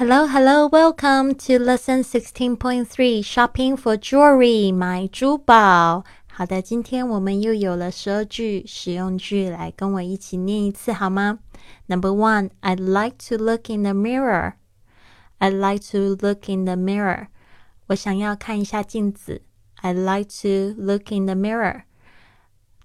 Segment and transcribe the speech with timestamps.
[0.00, 3.22] Hello, hello, welcome to lesson sixteen point three.
[3.22, 6.04] Shopping for jewelry，买珠宝。
[6.26, 11.38] 好的，今天我们又有了十二句实用句，来跟我一起念一次好吗？
[11.86, 14.54] Number one, I'd like to look in the mirror.
[15.38, 17.28] I'd like to look in the mirror.
[17.86, 19.42] 我想要看一下镜子。
[19.82, 21.82] I'd like to look in the mirror.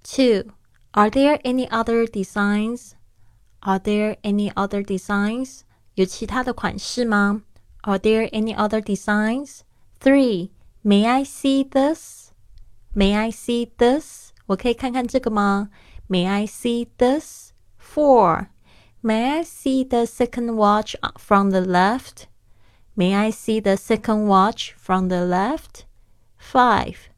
[0.03, 0.51] Two,
[0.91, 2.91] are there any other designs?
[3.61, 5.61] Are there any other designs?
[5.95, 7.43] 有其他的款式吗？
[7.81, 9.61] Are there any other designs?
[9.99, 10.51] Three.
[10.83, 12.31] May I see this?
[12.95, 14.29] May I see this?
[14.47, 15.69] 我可以看看这个吗？
[16.09, 17.51] May I see this?
[17.79, 18.47] Four.
[19.01, 22.27] May I see the second watch from the left?
[22.95, 25.85] May I see the second watch from the left?
[26.37, 27.09] Five.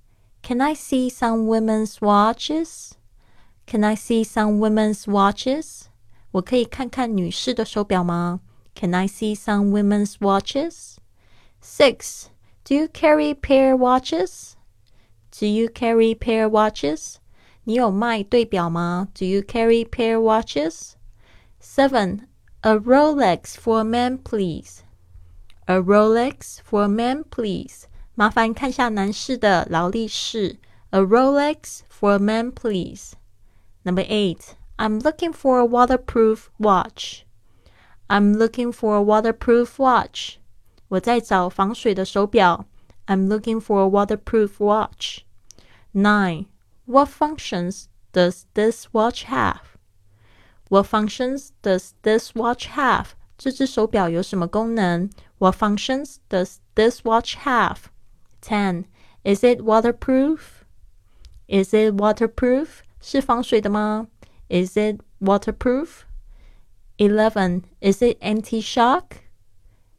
[0.42, 2.94] Can I see some women's watches?
[3.66, 5.84] Can I see some women's watches?
[6.32, 8.42] 我可以看看女士的手表吗
[8.78, 11.00] ？can I see some women's watches?
[11.62, 12.30] 6.
[12.64, 14.56] Do you carry pair watches?
[15.32, 17.20] Do you carry pair watches?
[17.66, 19.08] 你有卖对表吗?
[19.14, 20.96] Do you carry pair watches?
[21.60, 22.28] 7.
[22.62, 24.84] A Rolex for a man, please.
[25.68, 27.88] A Rolex for a man, please.
[28.16, 30.58] 麻烦看下男士的劳力士.
[30.92, 33.14] A Rolex for a man, please.
[33.84, 34.56] Number 8.
[34.78, 37.26] I'm looking for a waterproof watch.
[38.08, 40.38] I'm looking for a waterproof watch.
[40.90, 42.66] 我在找防水的手表。
[43.08, 45.26] I'm looking for a waterproof watch.
[45.94, 46.46] Nine.
[46.86, 49.78] What functions does this watch have?
[50.70, 53.08] What functions does this watch have?
[53.38, 55.10] 这只手表有什么功能？
[55.40, 57.78] What functions does this watch have?
[58.42, 58.86] Ten.
[59.24, 60.64] Is it waterproof?
[61.48, 62.82] Is it waterproof?
[63.02, 64.08] 是防水的吗？
[64.50, 66.04] Is it waterproof?
[66.98, 67.64] 11.
[67.82, 69.18] Is it anti-shock?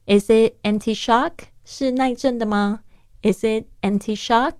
[0.05, 1.49] Is it anti-shock?
[1.63, 2.81] 是耐震的吗？
[3.21, 4.55] Is it anti-shock?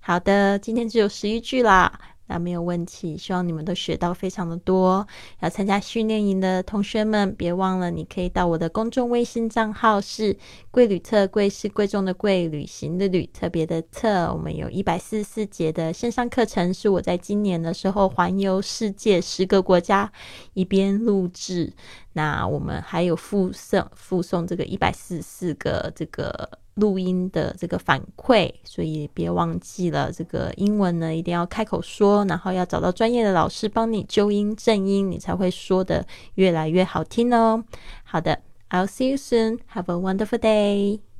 [0.00, 2.00] 好的，今天只有十一句啦。
[2.27, 5.05] 那没有问题，希望你们都学到非常的多。
[5.41, 10.37] 要参加训练营的同学们，别忘了，你可以到我的公众微信账号是
[10.71, 14.31] “贵旅特”，贵是贵重的贵，旅行的旅，特别的特。
[14.33, 20.11] 我们有一百四十四节的线上课程，是我在今年的时候环游世界十个国家，
[20.53, 21.73] 一边录制。
[22.13, 26.62] 那我们还有附送附送这个一百四十四个这个。
[26.75, 37.63] 录音的这个反馈，所以别忘记了这个英文呢，一定要开口说，然后要找到专业的老师帮你纠音正音，你才会说的越来越好听哦。
[38.03, 38.39] 好的
[38.69, 39.59] ，I'll see you soon.
[39.73, 41.12] Have a wonderful day.